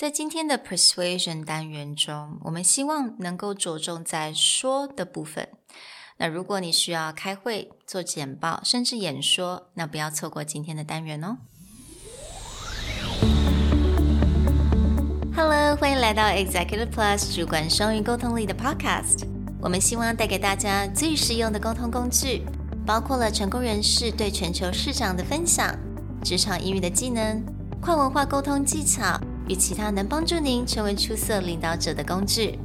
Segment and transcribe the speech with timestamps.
[0.00, 5.46] 在今天的 persuasion 单元中，我们希望能够着重在说的部分。
[6.16, 11.36] 那如果你需要开会、做简报，甚至演说，那不要错过今天的单元哦。
[15.36, 19.26] Hello，欢迎来到 Executive Plus 主管双语沟通力的 Podcast。
[19.60, 22.46] 我们希望带给大家最实用的沟通工具，
[22.86, 25.78] 包括了成功人士对全球市场的分享、
[26.24, 27.44] 职场英语的技能、
[27.82, 32.59] 跨文化沟通技巧与其他能帮助您成为出色领导者的工具。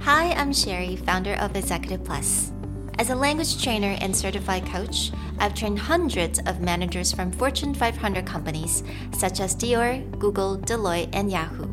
[0.00, 2.52] Hi, I'm Sherry, founder of Executive Plus.
[2.98, 8.24] As a language trainer and certified coach, I've trained hundreds of managers from Fortune 500
[8.24, 11.68] companies such as Dior, Google, Deloitte, and Yahoo.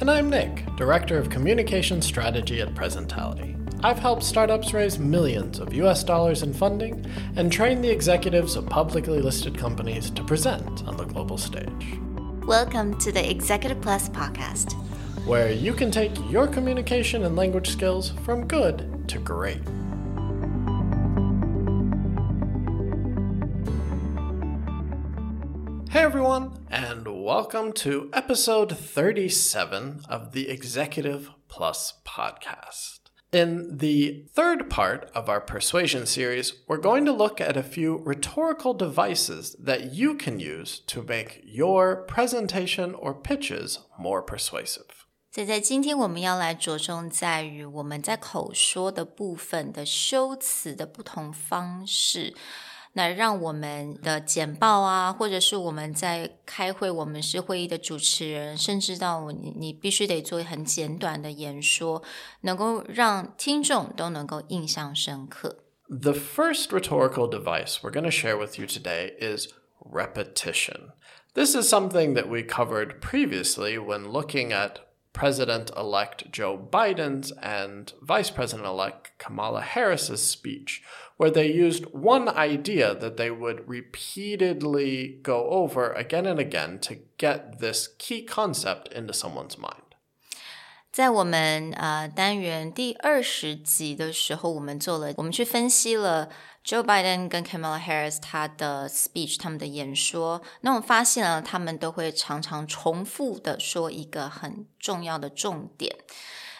[0.00, 3.56] And I'm Nick, Director of Communication Strategy at Presentality.
[3.82, 7.06] I've helped startups raise millions of US dollars in funding
[7.36, 11.98] and train the executives of publicly listed companies to present on the global stage.
[12.45, 14.73] Welcome to the Executive Plus podcast,
[15.25, 19.63] where you can take your communication and language skills from good to great.
[25.89, 33.04] Hey everyone, and welcome to episode 37 of the Executive Plus podcast.
[33.32, 37.98] In the third part of our persuasion series, we're going to look at a few
[37.98, 45.06] rhetorical devices that you can use to make your presentation or pitches more persuasive.
[45.32, 52.34] 所以在今天我们要来着重在于我们在口说的部分的修辞的不同方式。
[52.94, 62.02] 那让我们的简报啊，或者是我们在开会，我们是会议的主持人，甚至到你你必须得做很简短的演说，
[62.40, 65.58] 能够让听众都能够印象深刻。
[65.88, 69.48] The first rhetorical device we're going to share with you today is
[69.80, 70.92] repetition.
[71.34, 74.80] This is something that we covered previously when looking at
[75.15, 80.83] President elect Joe Biden's and Vice President elect Kamala Harris's speech,
[81.15, 86.99] where they used one idea that they would repeatedly go over again and again to
[87.17, 89.94] get this key concept into someone's mind.
[90.95, 96.29] 在我们呃单元第二十集的时候，我们做了，我们去分析了
[96.63, 100.41] Joe Biden 跟 Kamala Harris 他的 speech，他们的演说。
[100.61, 105.93] 那我们发现了，他们都会常常重复的说一个很重要的重点。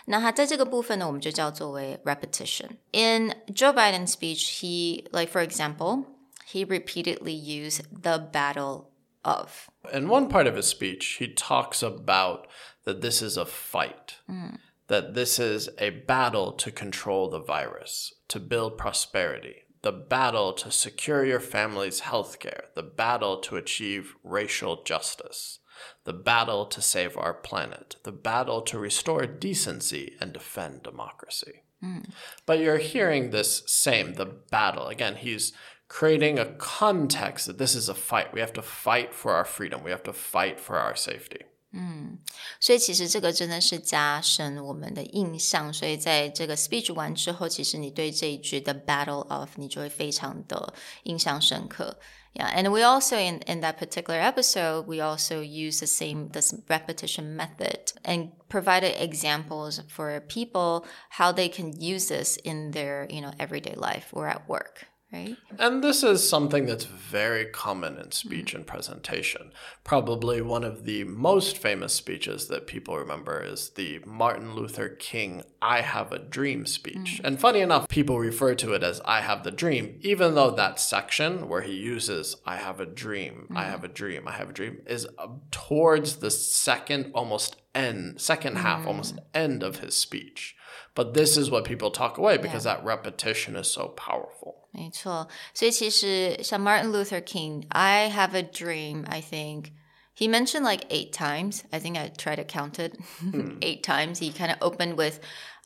[0.07, 2.71] 那他在这个部分呢，我们就叫作为 repetition。
[2.91, 6.03] In Joe Biden's speech, he like for example,
[6.45, 8.87] he repeatedly used the battle
[9.21, 9.69] of.
[9.93, 12.47] In one part of his speech, he talks about
[12.85, 14.57] that this is a fight, mm.
[14.87, 20.71] that this is a battle to control the virus, to build prosperity, the battle to
[20.71, 25.59] secure your family's health care, the battle to achieve racial justice,
[26.05, 31.63] the battle to save our planet, the battle to restore decency and defend democracy.
[31.83, 32.09] Mm.
[32.45, 34.87] But you're hearing this same, the battle.
[34.87, 35.53] Again, he's
[35.87, 38.33] creating a context that this is a fight.
[38.33, 39.83] We have to fight for our freedom.
[39.83, 41.41] We have to fight for our safety.
[41.74, 42.18] 嗯，
[42.58, 45.72] 所以其实这个真的是加深我们的印象。
[45.72, 50.74] 所以在这个 speech 完之后，其实你对这一句 the battle of 你就会非常的
[51.04, 51.98] 印象深刻。
[52.32, 57.34] Yeah, and we also in in that particular episode, we also use the same this repetition
[57.34, 60.84] method and provided examples for people
[61.18, 65.37] how they can use this in their you know everyday life or at work right?
[65.59, 68.57] And this is something that's very common in speech mm-hmm.
[68.57, 69.51] and presentation.
[69.83, 75.43] Probably one of the most famous speeches that people remember is the Martin Luther King
[75.61, 76.95] I Have a Dream speech.
[77.17, 77.25] Mm-hmm.
[77.25, 80.79] And funny enough, people refer to it as I Have the Dream, even though that
[80.79, 83.57] section where he uses I Have a Dream, mm-hmm.
[83.57, 85.07] I Have a Dream, I Have a Dream is
[85.51, 89.23] towards the second, almost end, second half, almost mm.
[89.33, 90.55] end of his speech.
[90.95, 92.75] But this is what people talk away because yeah.
[92.75, 94.64] that repetition is so powerful.
[94.74, 99.04] 没错，所以其实像 Martin Luther King，I have a dream.
[99.06, 99.72] I think
[100.14, 101.62] he mentioned like eight times.
[101.70, 103.58] I think I tried to count it hmm.
[103.60, 104.20] eight times.
[104.20, 105.18] He kind of opened with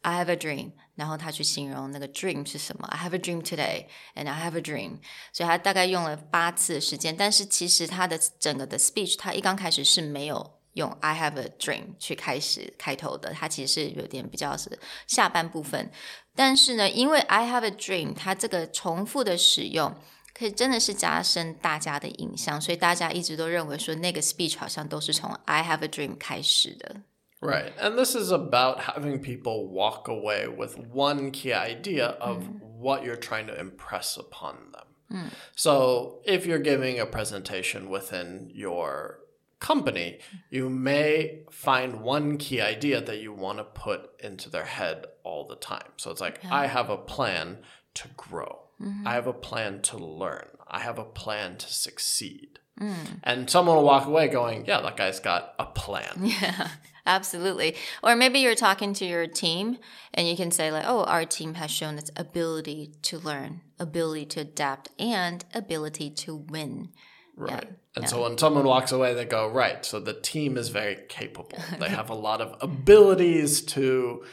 [0.03, 2.87] I have a dream，然后他去形容那个 dream 是什么。
[2.89, 5.01] I have a dream today, and I have a dream。
[5.33, 15.91] 所以他大概用了八次的时间，但是其实他的整个的 speech，他一刚开始是没有 用 I have a dream 去开始开头的，它其实是有点比较是下半部分。
[16.35, 19.95] 但是呢，因为 I have a dream，它这个重复的使用，
[20.37, 27.03] 可以真的是加深大家的印象，所以大家一直都认为说那个 speech 好像都是从 I have a dream 开始的。
[27.41, 27.73] Right.
[27.79, 32.61] And this is about having people walk away with one key idea of mm.
[32.81, 34.87] what you're trying to impress upon them.
[35.11, 35.29] Mm.
[35.55, 39.18] So if you're giving a presentation within your
[39.60, 40.20] company,
[40.50, 45.48] you may find one key idea that you want to put into their head all
[45.48, 45.92] the time.
[45.98, 47.60] So it's like, I have a plan
[47.96, 49.08] to grow, mm-hmm.
[49.08, 52.60] I have a plan to learn, I have a plan to succeed.
[52.80, 53.20] Mm.
[53.24, 56.16] And someone will walk away going, Yeah, that guy's got a plan.
[56.22, 56.70] Yeah,
[57.06, 57.76] absolutely.
[58.02, 59.78] Or maybe you're talking to your team
[60.14, 64.28] and you can say, like, oh, our team has shown its ability to learn, ability
[64.28, 66.90] to adapt, and ability to win.
[67.36, 67.68] Right.
[67.99, 71.59] And so when someone walks away, they go, right, so the team is very capable.
[71.79, 74.25] They have a lot of abilities to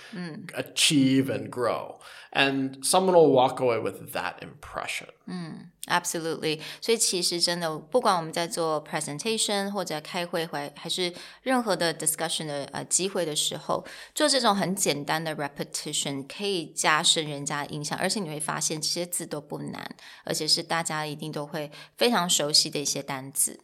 [0.56, 2.00] achieve and grow.
[2.34, 5.10] And someone will walk away with that impression.
[5.88, 11.12] Absolutely，所以其实真的，不管我们在做 presentation 或者开会，还还是
[11.42, 23.55] 任何的 discussion 的呃机会的时候，做这种很简单的 repetition 可以加深人家的印象，而且你会发现这些字都不难，而且是大家一定都会非常熟悉的一些单字。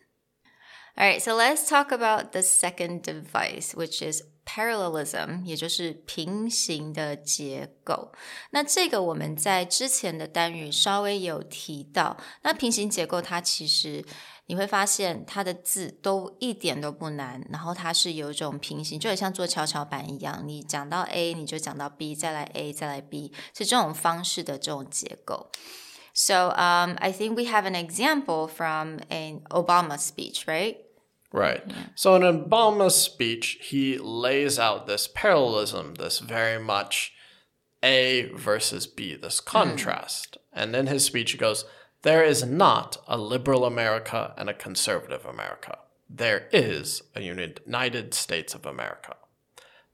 [0.94, 8.12] All right, so let's talk about the second device, which is parallelism，也就是平行的结构。
[8.50, 12.18] 那这个我们在之前的单语稍微有提到。
[12.42, 14.04] 那平行结构它其实
[14.46, 25.50] 你会发现它的字都一点都不难，然后它是有一种平行，就很像做跷跷板一样，你讲到 A 你就讲到 B，再来 A 再来 B，是这种方式的这种结构。
[26.12, 30.78] So um, I think we have an example from an Obama speech, right?
[31.32, 31.62] Right.
[31.94, 37.12] So in Obama's speech, he lays out this parallelism, this very much
[37.82, 40.36] A versus B, this contrast.
[40.52, 41.64] And in his speech, he goes,
[42.02, 45.78] There is not a liberal America and a conservative America.
[46.10, 49.16] There is a United States of America.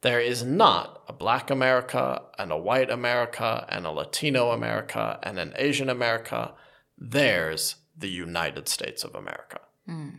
[0.02, 5.38] There is not a black America and a white America and a Latino America and
[5.38, 6.52] an Asian America.
[6.96, 9.60] There's the United States of America.
[9.86, 10.10] Hmm.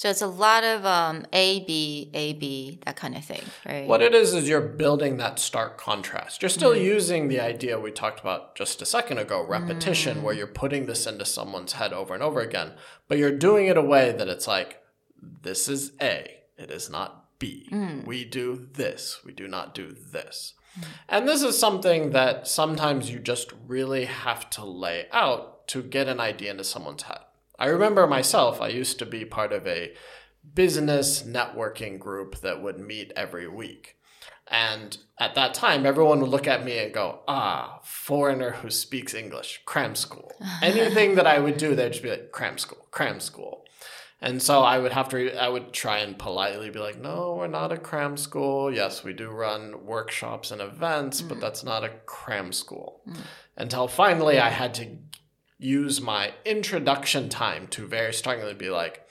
[0.00, 3.86] So it's a lot of um, A, B, A, B, that kind of thing, right?
[3.86, 6.40] What it is is you're building that stark contrast.
[6.40, 6.80] You're still hmm.
[6.80, 10.22] using the idea we talked about just a second ago, repetition, hmm.
[10.22, 12.72] where you're putting this into someone's head over and over again,
[13.08, 14.80] but you're doing it a way that it's like,
[15.20, 17.68] this is A, it is not B.
[18.06, 20.54] We do this, we do not do this.
[21.08, 26.06] And this is something that sometimes you just really have to lay out to get
[26.06, 27.18] an idea into someone's head.
[27.58, 29.92] I remember myself, I used to be part of a
[30.54, 33.96] business networking group that would meet every week.
[34.48, 39.14] And at that time, everyone would look at me and go, ah, foreigner who speaks
[39.14, 40.32] English, cram school.
[40.62, 43.64] Anything that I would do, they'd just be like, cram school, cram school.
[44.22, 47.46] And so I would have to, I would try and politely be like, no, we're
[47.46, 48.72] not a cram school.
[48.72, 51.40] Yes, we do run workshops and events, but mm.
[51.40, 53.00] that's not a cram school.
[53.08, 53.16] Mm.
[53.56, 54.98] Until finally I had to
[55.58, 59.06] use my introduction time to very strongly be like,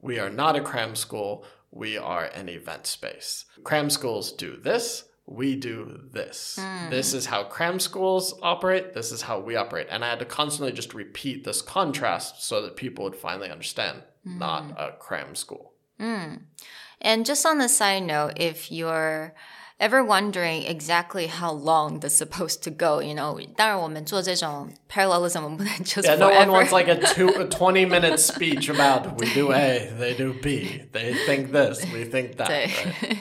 [0.00, 3.44] we are not a cram school, we are an event space.
[3.64, 6.57] Cram schools do this, we do this.
[6.89, 9.87] This is how cram schools operate, this is how we operate.
[9.89, 14.03] And I had to constantly just repeat this contrast so that people would finally understand
[14.23, 15.73] not a cram school.
[15.99, 19.33] And just on the side note, if you're
[19.79, 25.73] ever wondering exactly how long this is supposed to go, you know, 当然我们做这种 parallelism，我们不 能
[25.83, 26.51] just Yeah, no one forever.
[26.51, 30.81] wants like a two a twenty minute speech about we do A, they do B,
[30.93, 32.47] they think this, we think that.
[32.47, 33.17] 对 right?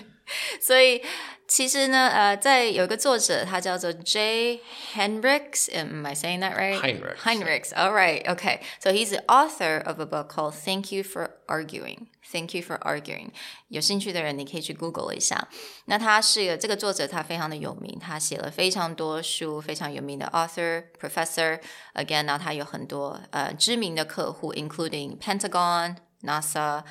[0.60, 1.02] 所以
[1.50, 4.60] 其实呢，呃，在有一个作者，他叫做 J.
[4.94, 5.72] Henricks.
[5.72, 6.80] Am I saying that right?
[6.80, 7.18] Heinrichs.
[7.22, 7.72] Heinrichs.
[7.74, 8.24] All right.
[8.26, 8.60] Okay.
[8.80, 12.76] So he's the author of a book called "Thank You for Arguing." Thank you for
[12.80, 13.30] arguing.
[13.68, 15.46] 有兴趣的人，你可以去 Google 一下。
[15.84, 26.82] 那他是有这个作者，他非常的有名，他写了非常多书，非常有名的 author professor。Again，然后他有很多呃知名的客户，including Pentagon、NASA。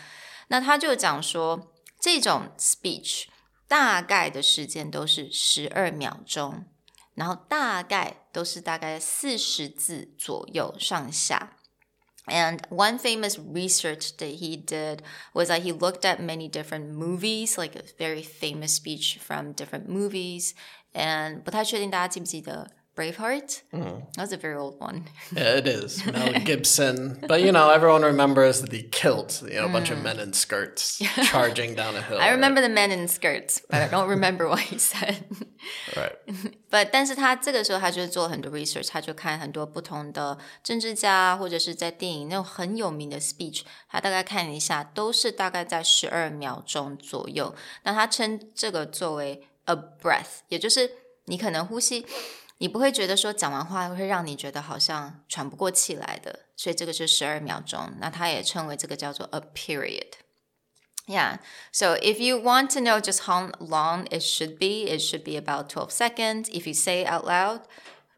[0.47, 3.25] 那他就讲说，这种 speech
[3.70, 6.64] 大概的时间都是十二秒钟，
[7.14, 11.56] 然后大概都是大概四十字左右上下。
[12.26, 17.76] And one famous research that he did was that he looked at many different movies, like
[17.76, 20.50] a very famous speech from different movies.
[20.92, 23.63] And 不太确定大家记不记得 Braveheart?
[23.73, 25.03] That was a very old one.
[25.35, 26.05] Yeah, it is.
[26.05, 27.19] Mel Gibson.
[27.27, 31.01] But you know, everyone remembers the kilt, you know, a bunch of men in skirts
[31.25, 32.17] charging down a hill.
[32.17, 35.25] I remember the men in skirts, but I don't remember what he said.
[35.93, 36.15] Right.
[36.71, 47.53] But 但是他这个时候他就做了很多 research，他就看很多不同的政治家或者是在电影那种很有名的 speech，他大概看了一下，都是大概在十二秒钟左右。
[47.83, 50.89] 那他称这个作为 a breath，也就是
[51.25, 52.05] 你可能呼吸，
[52.59, 57.93] 你不会觉得说讲完话会让你觉得好像喘不过气来的，所以这个是十二秒钟。
[57.99, 60.13] 那他也称为这个叫做 a period。
[61.07, 61.39] Yeah.
[61.71, 65.37] So if you want to know just how long it should be, it should be
[65.37, 66.49] about 12 seconds.
[66.49, 67.61] If you say out loud,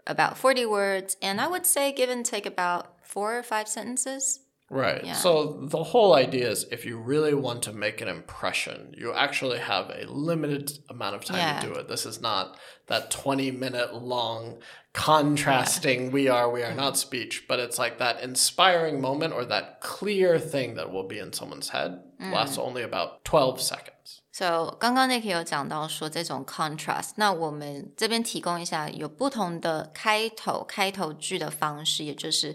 [0.05, 1.17] about 40 words.
[1.21, 4.39] And I would say give and take about four or five sentences.
[4.71, 5.05] Right.
[5.05, 5.13] Yeah.
[5.13, 9.59] So the whole idea is if you really want to make an impression, you actually
[9.59, 11.61] have a limited amount of time yeah.
[11.61, 11.87] to do it.
[11.87, 14.57] This is not that 20 minute long
[14.93, 16.11] contrasting yeah.
[16.11, 20.37] we are, we are not speech, but it's like that inspiring moment or that clear
[20.37, 22.33] thing that will be in someone's head mm.
[22.33, 24.21] lasts only about 12 seconds.
[24.33, 32.53] So 刚刚 Nick 有讲到说这种 contrast，那我们这边提供一下有不同的开头开头句的方式，也就是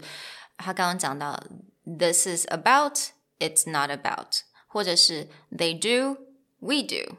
[0.57, 1.41] 他刚刚讲到
[1.87, 6.17] this is about, it's not about，或者是 they do,
[6.59, 7.17] we do,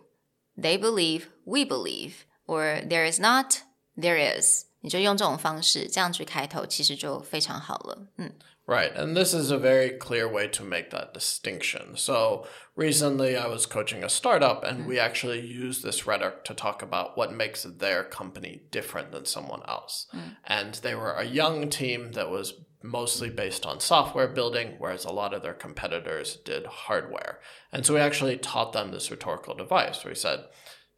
[0.57, 3.63] they believe, we believe, or there is not,
[3.97, 4.67] there is。
[4.81, 8.09] 你就用这种方式这样去开头，其实就非常好了。
[8.17, 8.33] 嗯。
[8.67, 11.97] Right, and this is a very clear way to make that distinction.
[11.97, 16.83] So, recently I was coaching a startup, and we actually use this rhetoric to talk
[16.83, 20.07] about what makes their company different than someone else.
[20.15, 20.37] Mm.
[20.47, 25.12] And they were a young team that was mostly based on software building, whereas a
[25.12, 27.40] lot of their competitors did hardware.
[27.72, 30.46] And so we actually taught them this rhetorical device where we said,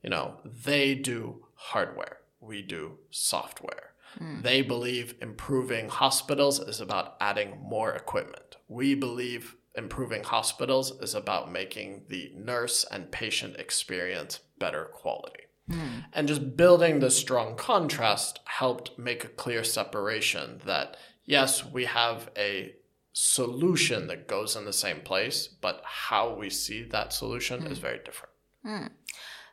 [0.04, 3.94] you know, they do hardware, we do software.
[4.20, 4.44] Mm.
[4.44, 8.58] They believe improving hospitals is about adding more equipment.
[8.68, 15.44] We believe improving hospitals is about making the nurse and patient experience better quality.
[15.70, 16.06] Mm.
[16.14, 22.29] And just building the strong contrast helped make a clear separation that yes, we have
[22.37, 22.75] a
[23.13, 28.01] solution that goes in the same place, but how we see that solution is very
[28.03, 28.31] different.
[28.63, 28.91] 嗯，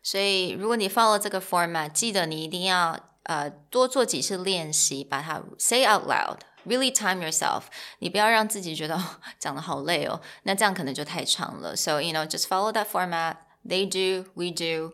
[0.01, 7.63] 所以如果你 follow 这个 format，记得你一定要呃多做几次练习，把它 say out loud。Really time yourself，
[7.99, 8.97] 你不要让自己觉得
[9.37, 11.75] 讲的好累哦，那这样可能就太长了。
[11.75, 13.35] So you know, just follow that format.
[13.65, 14.93] They do, we do.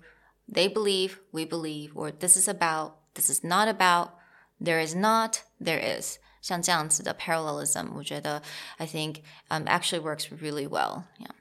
[0.51, 1.93] They believe, we believe.
[1.93, 4.13] Or this is about, this is not about.
[4.59, 6.17] There is not, there is.
[6.43, 8.41] 像这样子的 parallelism，我觉得
[8.77, 11.03] I think um actually works really well.
[11.19, 11.31] Yeah.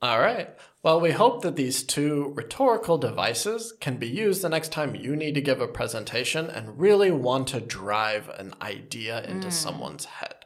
[0.00, 0.48] All right.
[0.82, 5.16] Well, we hope that these two rhetorical devices can be used the next time you
[5.16, 9.52] need to give a presentation and really want to drive an idea into mm.
[9.52, 10.44] someone's head.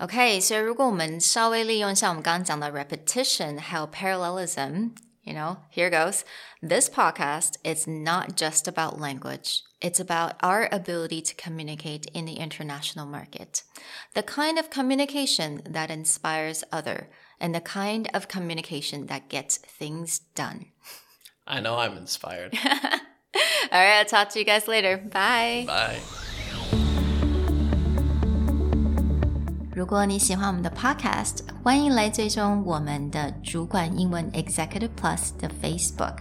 [0.00, 4.90] Okay, so 如果我们稍微利用像我们刚刚讲的 repetition 还有 parallelism,
[5.22, 6.22] you know, here goes.
[6.60, 9.60] This podcast is not just about language.
[9.84, 13.62] It's about our ability to communicate in the international market.
[14.14, 17.08] The kind of communication that inspires other
[17.40, 20.66] and the kind of communication that gets things done.
[21.46, 22.54] I know I'm inspired.
[23.72, 24.98] All right, I'll talk to you guys later.
[24.98, 25.64] Bye.
[25.66, 26.00] Bye.
[29.74, 36.18] 如果你喜欢我们的 Podcast，欢迎来追踪我们的主管英文 Executive Plus 的 Facebook。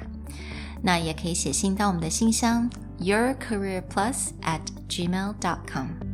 [0.82, 6.14] 那也可以写信到我们的信箱 yourcareerplus at gmail.com。